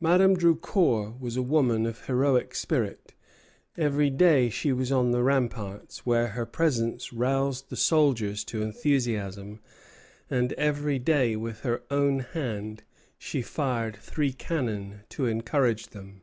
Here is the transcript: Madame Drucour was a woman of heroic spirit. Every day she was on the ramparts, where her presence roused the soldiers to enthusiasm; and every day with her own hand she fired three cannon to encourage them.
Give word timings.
Madame 0.00 0.34
Drucour 0.34 1.14
was 1.20 1.36
a 1.36 1.42
woman 1.42 1.84
of 1.84 2.06
heroic 2.06 2.54
spirit. 2.54 3.12
Every 3.76 4.08
day 4.08 4.48
she 4.48 4.72
was 4.72 4.90
on 4.90 5.10
the 5.10 5.22
ramparts, 5.22 6.06
where 6.06 6.28
her 6.28 6.46
presence 6.46 7.12
roused 7.12 7.68
the 7.68 7.76
soldiers 7.76 8.44
to 8.44 8.62
enthusiasm; 8.62 9.60
and 10.30 10.54
every 10.54 10.98
day 10.98 11.36
with 11.36 11.60
her 11.60 11.82
own 11.90 12.20
hand 12.20 12.82
she 13.18 13.42
fired 13.42 13.96
three 13.96 14.32
cannon 14.32 15.02
to 15.10 15.26
encourage 15.26 15.88
them. 15.88 16.22